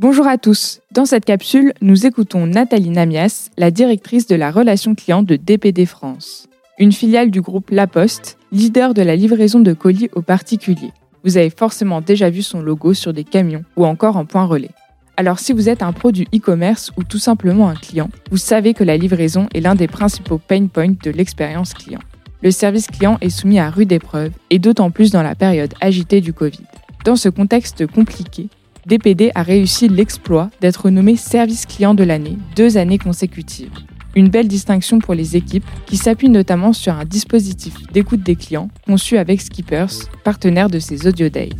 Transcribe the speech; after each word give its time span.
Bonjour 0.00 0.28
à 0.28 0.38
tous. 0.38 0.78
Dans 0.92 1.06
cette 1.06 1.24
capsule, 1.24 1.72
nous 1.80 2.06
écoutons 2.06 2.46
Nathalie 2.46 2.90
Namias, 2.90 3.50
la 3.56 3.72
directrice 3.72 4.28
de 4.28 4.36
la 4.36 4.52
relation 4.52 4.94
client 4.94 5.24
de 5.24 5.34
DPD 5.34 5.86
France, 5.86 6.46
une 6.78 6.92
filiale 6.92 7.32
du 7.32 7.40
groupe 7.40 7.70
La 7.72 7.88
Poste, 7.88 8.38
leader 8.52 8.94
de 8.94 9.02
la 9.02 9.16
livraison 9.16 9.58
de 9.58 9.72
colis 9.72 10.08
aux 10.14 10.22
particuliers. 10.22 10.92
Vous 11.24 11.36
avez 11.36 11.50
forcément 11.50 12.00
déjà 12.00 12.30
vu 12.30 12.42
son 12.42 12.60
logo 12.60 12.94
sur 12.94 13.12
des 13.12 13.24
camions 13.24 13.64
ou 13.76 13.86
encore 13.86 14.16
en 14.16 14.24
point 14.24 14.44
relais. 14.44 14.70
Alors 15.16 15.40
si 15.40 15.52
vous 15.52 15.68
êtes 15.68 15.82
un 15.82 15.92
pro 15.92 16.12
du 16.12 16.28
e-commerce 16.32 16.92
ou 16.96 17.02
tout 17.02 17.18
simplement 17.18 17.68
un 17.68 17.74
client, 17.74 18.08
vous 18.30 18.36
savez 18.36 18.74
que 18.74 18.84
la 18.84 18.96
livraison 18.96 19.48
est 19.52 19.60
l'un 19.60 19.74
des 19.74 19.88
principaux 19.88 20.38
pain 20.38 20.68
points 20.68 20.94
de 21.02 21.10
l'expérience 21.10 21.74
client. 21.74 22.02
Le 22.40 22.52
service 22.52 22.86
client 22.86 23.18
est 23.20 23.30
soumis 23.30 23.58
à 23.58 23.68
rude 23.68 23.90
épreuve 23.90 24.30
et 24.50 24.60
d'autant 24.60 24.92
plus 24.92 25.10
dans 25.10 25.24
la 25.24 25.34
période 25.34 25.74
agitée 25.80 26.20
du 26.20 26.32
Covid. 26.32 26.62
Dans 27.04 27.16
ce 27.16 27.28
contexte 27.28 27.84
compliqué, 27.88 28.48
DPD 28.88 29.30
a 29.34 29.42
réussi 29.42 29.86
l'exploit 29.86 30.48
d'être 30.62 30.88
nommé 30.88 31.14
service 31.16 31.66
client 31.66 31.92
de 31.92 32.04
l'année 32.04 32.38
deux 32.56 32.78
années 32.78 32.96
consécutives. 32.96 33.70
Une 34.16 34.30
belle 34.30 34.48
distinction 34.48 34.98
pour 34.98 35.12
les 35.12 35.36
équipes 35.36 35.66
qui 35.84 35.98
s'appuient 35.98 36.30
notamment 36.30 36.72
sur 36.72 36.94
un 36.94 37.04
dispositif 37.04 37.74
d'écoute 37.92 38.22
des 38.22 38.34
clients 38.34 38.70
conçu 38.86 39.18
avec 39.18 39.42
Skippers, 39.42 40.08
partenaire 40.24 40.70
de 40.70 40.78
ces 40.78 41.06
Audio 41.06 41.28
Days. 41.28 41.52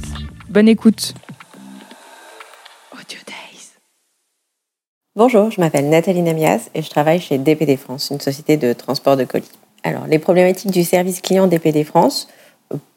Bonne 0.48 0.68
écoute 0.68 1.12
Audio 2.94 3.18
Days 3.26 3.72
Bonjour, 5.14 5.50
je 5.50 5.60
m'appelle 5.60 5.90
Nathalie 5.90 6.22
Namias 6.22 6.70
et 6.74 6.80
je 6.80 6.88
travaille 6.88 7.20
chez 7.20 7.36
DPD 7.36 7.76
France, 7.76 8.08
une 8.10 8.20
société 8.20 8.56
de 8.56 8.72
transport 8.72 9.18
de 9.18 9.24
colis. 9.24 9.50
Alors, 9.82 10.06
les 10.06 10.18
problématiques 10.18 10.70
du 10.70 10.82
service 10.82 11.20
client 11.20 11.46
DPD 11.46 11.84
France, 11.84 12.28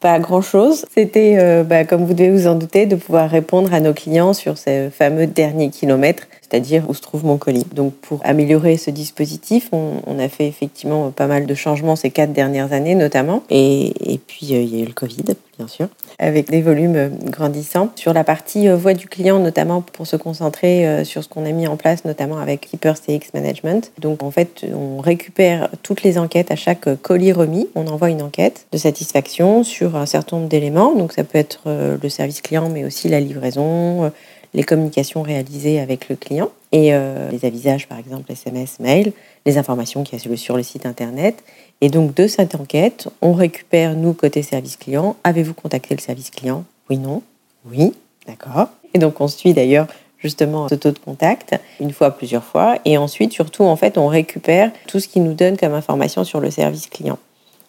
pas 0.00 0.18
grand-chose. 0.18 0.84
C'était, 0.94 1.36
euh, 1.38 1.62
bah, 1.62 1.84
comme 1.84 2.04
vous 2.04 2.14
devez 2.14 2.30
vous 2.30 2.46
en 2.46 2.54
douter, 2.54 2.86
de 2.86 2.96
pouvoir 2.96 3.30
répondre 3.30 3.72
à 3.72 3.80
nos 3.80 3.94
clients 3.94 4.32
sur 4.32 4.58
ces 4.58 4.90
fameux 4.90 5.26
derniers 5.26 5.70
kilomètres, 5.70 6.26
c'est-à-dire 6.52 6.84
où 6.88 6.94
se 6.94 7.00
trouve 7.00 7.24
mon 7.24 7.38
colis. 7.38 7.64
Donc 7.72 7.94
pour 7.94 8.20
améliorer 8.24 8.76
ce 8.76 8.90
dispositif, 8.90 9.70
on, 9.72 10.18
a 10.18 10.28
fait 10.28 10.46
effectivement 10.46 11.10
pas 11.10 11.26
mal 11.26 11.46
de 11.46 11.54
changements 11.54 11.96
ces 11.96 12.10
quatre 12.10 12.34
dernières 12.34 12.74
années 12.74 12.94
notamment. 12.94 13.42
Et, 13.48 14.20
puis 14.26 14.54
euh, 14.54 14.60
il 14.60 14.76
y 14.76 14.80
a 14.80 14.84
eu 14.84 14.86
le 14.86 14.92
Covid, 14.92 15.24
bien 15.56 15.66
sûr, 15.66 15.88
avec 16.18 16.50
des 16.50 16.60
volumes 16.60 16.96
euh, 16.96 17.08
grandissants. 17.24 17.90
Sur 17.96 18.12
la 18.12 18.22
partie 18.22 18.68
voix 18.68 18.92
du 18.92 19.08
client, 19.08 19.38
notamment 19.38 19.80
pour 19.80 20.06
se 20.06 20.16
concentrer 20.16 21.04
sur 21.04 21.24
ce 21.24 21.28
qu'on 21.28 21.46
a 21.46 21.52
mis 21.52 21.66
en 21.66 21.76
place, 21.76 22.04
notamment 22.04 22.38
avec 22.38 22.60
Keeper 22.60 22.94
CX 23.00 23.30
Management. 23.32 23.92
Donc 23.98 24.22
en 24.22 24.30
fait, 24.30 24.66
on 24.74 25.00
récupère 25.00 25.70
toutes 25.82 26.02
les 26.02 26.18
enquêtes 26.18 26.50
à 26.50 26.56
chaque 26.56 26.88
colis 27.00 27.32
remis. 27.32 27.68
On 27.74 27.86
envoie 27.86 28.10
une 28.10 28.22
enquête 28.22 28.66
de 28.72 28.78
satisfaction 28.78 29.64
sur 29.64 29.96
un 29.96 30.06
certain 30.06 30.36
nombre 30.36 30.48
d'éléments. 30.48 30.94
Donc 30.94 31.12
ça 31.12 31.24
peut 31.24 31.38
être 31.38 31.62
euh, 31.66 31.96
le 32.00 32.08
service 32.08 32.40
client, 32.40 32.68
mais 32.68 32.84
aussi 32.84 33.08
la 33.08 33.20
livraison, 33.20 34.04
euh, 34.04 34.10
les 34.54 34.62
communications 34.62 35.22
réalisées 35.22 35.80
avec 35.80 36.08
le 36.08 36.16
client 36.16 36.50
et 36.72 36.94
euh, 36.94 37.30
les 37.30 37.44
avisages, 37.44 37.88
par 37.88 37.98
exemple 37.98 38.30
SMS, 38.30 38.80
mail, 38.80 39.12
les 39.46 39.58
informations 39.58 40.02
qu'il 40.02 40.18
y 40.18 40.32
a 40.32 40.36
sur 40.36 40.56
le 40.56 40.62
site 40.62 40.86
internet. 40.86 41.42
Et 41.80 41.88
donc 41.88 42.14
de 42.14 42.26
cette 42.26 42.54
enquête, 42.54 43.08
on 43.20 43.32
récupère, 43.32 43.94
nous, 43.94 44.12
côté 44.12 44.42
service 44.42 44.76
client, 44.76 45.16
avez-vous 45.24 45.54
contacté 45.54 45.94
le 45.94 46.00
service 46.00 46.30
client? 46.30 46.64
Oui, 46.90 46.98
non 46.98 47.22
Oui, 47.70 47.94
d'accord. 48.26 48.68
Et 48.94 48.98
donc 48.98 49.20
on 49.20 49.28
suit 49.28 49.54
d'ailleurs 49.54 49.86
justement 50.18 50.68
ce 50.68 50.74
taux 50.76 50.92
de 50.92 50.98
contact 50.98 51.54
une 51.80 51.92
fois, 51.92 52.12
plusieurs 52.12 52.44
fois. 52.44 52.78
Et 52.84 52.96
ensuite, 52.96 53.32
surtout, 53.32 53.64
en 53.64 53.76
fait, 53.76 53.98
on 53.98 54.06
récupère 54.06 54.70
tout 54.86 55.00
ce 55.00 55.08
qui 55.08 55.20
nous 55.20 55.34
donne 55.34 55.56
comme 55.56 55.74
information 55.74 56.24
sur 56.24 56.40
le 56.40 56.50
service 56.50 56.86
client. 56.86 57.18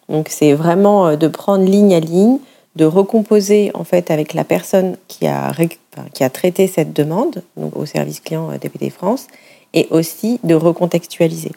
Donc 0.09 0.27
c'est 0.29 0.53
vraiment 0.53 1.07
euh, 1.07 1.15
de 1.15 1.27
prendre 1.27 1.65
ligne 1.65 1.95
à 1.95 1.99
ligne, 1.99 2.37
de 2.75 2.85
recomposer 2.85 3.71
en 3.73 3.83
fait 3.83 4.11
avec 4.11 4.33
la 4.33 4.43
personne 4.43 4.97
qui 5.07 5.27
a, 5.27 5.51
qui 6.13 6.23
a 6.23 6.29
traité 6.29 6.67
cette 6.67 6.93
demande, 6.93 7.43
donc 7.57 7.75
au 7.75 7.85
service 7.85 8.19
client 8.19 8.49
euh, 8.51 8.57
DPD 8.57 8.89
France, 8.89 9.27
et 9.73 9.87
aussi 9.91 10.39
de 10.43 10.55
recontextualiser. 10.55 11.51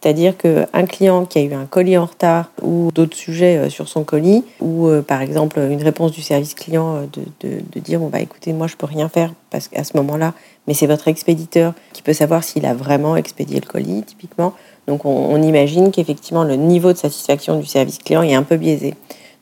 C'est-à-dire 0.00 0.36
qu'un 0.36 0.86
client 0.86 1.24
qui 1.24 1.38
a 1.38 1.42
eu 1.42 1.54
un 1.54 1.64
colis 1.64 1.96
en 1.96 2.04
retard 2.04 2.50
ou 2.62 2.90
d'autres 2.94 3.16
sujets 3.16 3.56
euh, 3.56 3.70
sur 3.70 3.88
son 3.88 4.04
colis, 4.04 4.44
ou 4.60 4.88
par 5.06 5.20
exemple 5.20 5.58
une 5.58 5.82
réponse 5.82 6.12
du 6.12 6.22
service 6.22 6.54
client 6.54 7.02
de, 7.12 7.48
de, 7.48 7.80
dire 7.80 8.00
bon 8.00 8.08
bah 8.08 8.20
écoutez 8.20 8.52
moi 8.52 8.66
je 8.66 8.76
peux 8.76 8.86
rien 8.86 9.08
faire 9.08 9.32
parce 9.50 9.68
qu'à 9.68 9.84
ce 9.84 9.96
moment-là, 9.96 10.34
mais 10.66 10.74
c'est 10.74 10.86
votre 10.86 11.08
expéditeur 11.08 11.74
qui 11.92 12.02
peut 12.02 12.12
savoir 12.12 12.44
s'il 12.44 12.66
a 12.66 12.74
vraiment 12.74 13.16
expédié 13.16 13.60
le 13.60 13.66
colis 13.66 14.02
typiquement. 14.02 14.54
Donc 14.86 15.04
on, 15.04 15.42
imagine 15.42 15.90
qu'effectivement 15.90 16.44
le 16.44 16.56
niveau 16.56 16.92
de 16.92 16.98
satisfaction 16.98 17.58
du 17.58 17.66
service 17.66 17.98
client 17.98 18.22
est 18.22 18.34
un 18.34 18.42
peu 18.42 18.56
biaisé. 18.56 18.94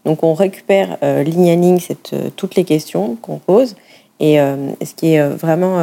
Donc 0.04 0.22
on 0.22 0.34
récupère 0.34 0.98
euh, 1.02 1.22
ligne 1.22 1.50
à 1.50 1.54
ligne 1.54 1.78
euh, 2.12 2.28
toutes 2.36 2.56
les 2.56 2.64
questions 2.64 3.16
qu'on 3.20 3.38
pose. 3.38 3.74
Et 4.20 4.40
euh, 4.40 4.70
ce 4.84 4.94
qui 4.94 5.14
est 5.14 5.28
vraiment 5.28 5.80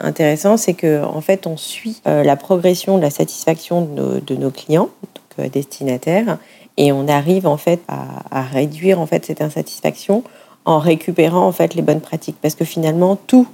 intéressant, 0.00 0.56
c'est 0.56 0.72
qu'en 0.72 1.14
en 1.14 1.20
fait, 1.20 1.46
on 1.46 1.58
suit 1.58 2.00
la 2.06 2.34
progression 2.34 2.96
de 2.96 3.02
la 3.02 3.10
satisfaction 3.10 3.82
de 3.82 4.34
nos, 4.34 4.50
clients, 4.50 4.88
donc 5.38 5.50
destinataires, 5.50 6.38
et 6.78 6.90
on 6.90 7.06
arrive 7.06 7.46
en 7.46 7.58
fait 7.58 7.80
à, 7.86 8.42
réduire 8.42 8.98
en 8.98 9.06
fait 9.06 9.26
cette 9.26 9.42
insatisfaction 9.42 10.24
en 10.64 10.78
récupérant 10.78 11.46
en 11.46 11.52
fait 11.52 11.74
les 11.74 11.82
bonnes 11.82 12.00
pratiques, 12.00 12.38
parce 12.40 12.54
que 12.54 12.64
finalement 12.64 13.14
tous 13.14 13.46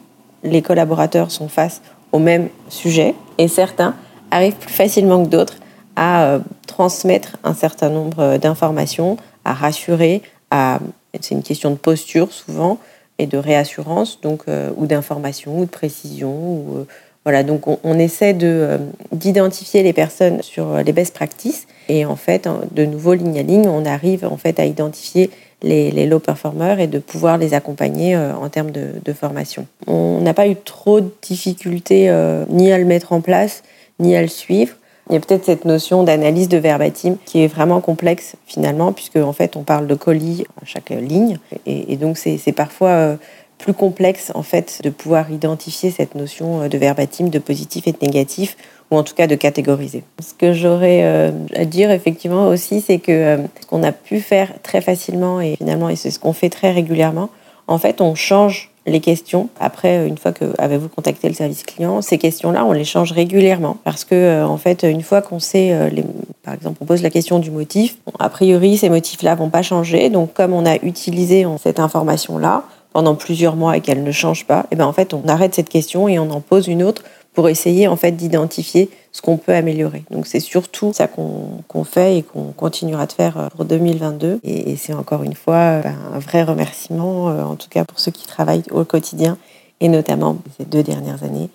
les 0.45 0.63
collaborateurs 0.63 1.33
sont 1.33 1.49
face 1.49 1.83
au 2.13 2.21
même 2.21 2.49
sujet, 2.69 3.17
et 3.39 3.49
certains 3.49 3.97
arrivent 4.31 4.55
plus 4.55 4.73
facilement 4.73 5.25
que 5.25 5.29
d'autres 5.29 5.57
à 5.97 6.39
transmettre 6.69 7.39
un 7.43 7.55
certain 7.55 7.91
nombre 7.91 8.39
d'informations, 8.39 9.17
à 9.45 9.53
rassurer, 9.55 10.23
à 10.51 10.81
c'est 11.21 11.35
une 11.35 11.43
question 11.43 11.71
de 11.71 11.77
posture 11.77 12.33
souvent 12.33 12.79
et 13.19 13.27
de 13.27 13.37
réassurance 13.37 14.21
donc 14.23 14.45
euh, 14.49 14.71
ou 14.77 14.87
d'information 14.87 15.59
ou 15.59 15.67
de 15.67 15.71
précision 15.71 16.31
ou 16.31 16.87
voilà 17.25 17.43
donc 17.43 17.67
on, 17.67 17.99
essaie 17.99 18.33
de 18.33 18.79
d'identifier 19.13 19.83
les 19.83 19.93
personnes 19.93 20.41
sur 20.41 20.79
les 20.79 20.93
best 20.93 21.15
practices 21.15 21.67
et 21.91 22.07
en 22.07 22.17
fait 22.17 22.49
de 22.71 22.85
nouveau 22.87 23.13
ligne 23.13 23.39
à 23.39 23.43
ligne 23.43 23.69
on 23.69 23.85
arrive 23.85 24.25
en 24.25 24.39
fait 24.39 24.59
à 24.59 24.65
identifier 24.65 25.31
les, 25.61 25.91
les 25.91 26.07
low 26.07 26.19
performers 26.19 26.81
et 26.81 26.87
de 26.87 26.99
pouvoir 26.99 27.37
les 27.37 27.53
accompagner 27.53 28.17
en 28.17 28.49
termes 28.49 28.73
de, 28.73 28.89
de, 29.05 29.13
formation. 29.13 29.69
On 29.87 30.21
n'a 30.21 30.35
pas 30.35 30.49
eu 30.49 30.57
trop 30.57 31.01
de 31.01 31.09
difficultés 31.23 32.11
ni 32.49 32.73
à 32.73 32.79
le 32.79 32.85
mettre 32.85 33.13
en 33.13 33.21
place 33.21 33.63
ni 34.01 34.17
à 34.17 34.23
le 34.23 34.29
suivre. 34.29 34.75
Il 35.11 35.15
y 35.15 35.17
a 35.17 35.21
peut-être 35.21 35.45
cette 35.45 35.65
notion 35.65 36.05
d'analyse 36.05 36.49
de 36.49 36.59
verbatim 36.59 37.17
qui 37.25 37.43
est 37.43 37.49
vraiment 37.49 37.81
complexe 37.81 38.37
finalement, 38.47 38.93
puisque 38.93 39.17
en 39.17 39.33
fait 39.33 39.57
on 39.57 39.63
parle 39.63 39.87
de 39.87 39.95
colis 39.95 40.45
à 40.61 40.65
chaque 40.65 40.91
ligne, 40.91 41.39
et, 41.67 41.97
donc 41.97 42.19
c'est 42.19 42.53
parfois 42.53 42.89
euh, 42.89 43.17
plus 43.59 43.75
complexe 43.75 44.33
en 44.35 44.43
fait 44.43 44.81
de 44.83 44.91
pouvoir 44.91 45.31
identifier 45.31 45.91
cette 45.91 46.15
notion 46.15 46.63
euh, 46.63 46.69
de 46.69 46.79
verbatim, 46.79 47.29
de 47.29 47.39
positif 47.39 47.87
et 47.89 47.93
de 47.93 47.99
négatif, 48.01 48.57
ou 48.91 48.97
en 48.97 49.03
tout 49.03 49.15
cas 49.15 49.27
de 49.27 49.35
catégoriser. 49.35 50.05
Ce 50.21 50.35
que 50.35 50.53
j'aurais 50.53 51.03
euh, 51.03 51.31
à 51.55 51.65
dire 51.65 51.91
effectivement 51.91 52.49
aussi, 52.49 52.81
c'est 52.81 52.99
que 52.99 53.39
ce 53.61 53.67
qu'on 53.67 53.83
a 53.83 53.93
pu 53.93 54.21
faire 54.21 54.53
très 54.63 54.81
facilement 54.81 55.41
et 55.41 55.57
finalement, 55.57 55.89
et 55.89 55.97
c'est 55.97 56.11
ce 56.11 56.21
qu'on 56.21 56.33
fait 56.33 56.51
très 56.51 56.71
régulièrement, 56.71 57.29
en 57.67 57.79
fait 57.79 58.01
on 58.01 58.15
change 58.15 58.72
les 58.87 59.01
questions. 59.01 59.49
Après, 59.61 60.07
une 60.07 60.19
fois 60.19 60.33
que 60.33 60.45
avez-vous 60.59 60.89
contacté 60.89 61.29
le 61.29 61.35
service 61.35 61.63
client, 61.63 62.03
ces 62.03 62.19
questions-là, 62.19 62.65
on 62.65 62.73
les 62.73 62.85
change 62.85 63.13
régulièrement 63.13 63.77
parce 63.85 64.05
que 64.05 64.15
euh, 64.15 64.47
en 64.47 64.57
fait, 64.57 64.83
une 64.83 65.03
fois 65.03 65.23
qu'on 65.23 65.39
sait, 65.39 65.73
euh, 65.73 65.89
les, 65.89 66.05
par 66.43 66.55
exemple, 66.55 66.79
on 66.81 66.85
pose 66.85 67.03
la 67.03 67.11
question 67.11 67.39
du 67.39 67.51
motif, 67.51 67.97
a 68.19 68.29
priori, 68.29 68.77
ces 68.77 68.91
motifs-là 68.91 69.35
vont 69.35 69.51
pas 69.51 69.63
changer. 69.63 70.11
Donc, 70.11 70.35
comme 70.35 70.53
on 70.53 70.67
a 70.67 70.77
utilisé 70.77 71.47
cette 71.63 71.79
information-là 71.79 72.65
pendant 72.93 73.15
plusieurs 73.15 73.57
mois 73.57 73.77
et 73.77 73.81
qu'elle 73.81 74.03
ne 74.03 74.13
change 74.13 74.45
pas, 74.47 74.61
et 74.65 74.73
eh 74.73 74.77
ben 74.77 74.87
en 74.87 74.93
fait, 74.93 75.15
on 75.15 75.27
arrête 75.29 75.55
cette 75.55 75.69
question 75.69 76.09
et 76.09 76.19
on 76.19 76.31
en 76.31 76.41
pose 76.41 76.67
une 76.67 76.83
autre 76.83 77.03
pour 77.33 77.49
essayer 77.49 77.89
en 77.89 77.97
fait 77.97 78.13
d'identifier 78.13 78.91
ce 79.13 79.21
qu'on 79.21 79.37
peut 79.37 79.55
améliorer. 79.55 80.05
Donc 80.11 80.27
c'est 80.27 80.41
surtout 80.41 80.93
ça 80.95 81.07
qu'on 81.07 81.85
fait 81.85 82.19
et 82.19 82.23
qu'on 82.23 82.53
continuera 82.53 83.07
de 83.07 83.13
faire 83.13 83.39
euh, 83.39 83.49
pour 83.49 83.65
2022. 83.65 84.41
Et, 84.43 84.77
c'est 84.77 84.95
encore 84.95 85.23
une 85.23 85.35
fois 85.35 85.55
euh, 85.55 85.83
un 86.15 86.19
vrai 86.19 86.43
remerciement, 86.43 87.29
euh, 87.29 87.43
en 87.43 87.57
tout 87.57 87.69
cas 87.69 87.85
pour 87.85 88.01
ceux 88.01 88.11
qui 88.11 88.27
travaillent 88.27 88.65
au 88.71 88.85
quotidien 88.85 89.37
et 89.81 89.89
notamment 89.89 90.39
ces 90.59 90.65
deux 90.65 90.83
dernières 90.83 91.23
années 91.23 91.51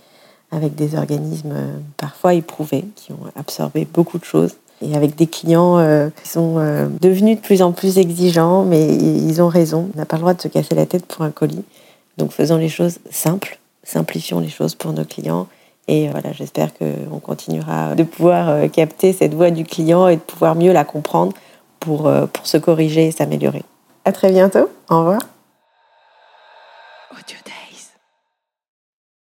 avec 0.52 0.76
des 0.76 0.96
organismes 0.96 1.56
parfois 1.98 2.34
éprouvés 2.34 2.86
qui 2.96 3.12
ont 3.12 3.20
absorbé 3.36 3.86
beaucoup 3.92 4.18
de 4.18 4.24
choses 4.24 4.56
et 4.82 4.96
avec 4.96 5.16
des 5.16 5.28
clients 5.28 5.78
qui 6.24 6.30
sont 6.30 6.56
devenus 7.02 7.36
de 7.36 7.42
plus 7.42 7.62
en 7.62 7.74
plus 7.74 7.98
exigeants, 7.98 8.64
mais 8.64 8.96
ils 8.96 9.42
ont 9.42 9.50
raison. 9.50 9.90
On 9.94 9.98
n'a 9.98 10.06
pas 10.06 10.16
le 10.16 10.22
droit 10.22 10.34
de 10.34 10.42
se 10.42 10.48
casser 10.48 10.74
la 10.74 10.86
tête 10.86 11.06
pour 11.06 11.26
un 11.26 11.32
colis. 11.32 11.66
Donc 12.18 12.32
faisons 12.32 12.56
les 12.56 12.70
choses 12.70 13.00
simples, 13.12 13.60
simplifions 13.84 14.40
les 14.40 14.48
choses 14.48 14.76
pour 14.76 14.94
nos 14.94 15.04
clients 15.04 15.48
et 15.88 16.10
voilà, 16.10 16.34
j'espère 16.34 16.70
qu'on 16.74 17.20
continuera 17.20 17.96
de 17.96 18.04
pouvoir 18.04 18.50
euh, 18.50 18.68
capter 18.68 19.14
cette 19.14 19.34
voix 19.34 19.52
du 19.52 19.64
client 19.64 20.08
et 20.08 20.18
de 20.18 20.22
pouvoir 20.22 20.56
mieux 20.56 20.74
la 20.74 20.84
comprendre 20.84 21.34
pour, 21.80 22.08
euh, 22.08 22.26
pour 22.26 22.46
se 22.46 22.58
corriger 22.58 23.08
et 23.08 23.12
s'améliorer. 23.12 23.64
À 24.04 24.12
très 24.12 24.32
bientôt. 24.32 24.70
Au 24.90 25.00
revoir. 25.00 25.20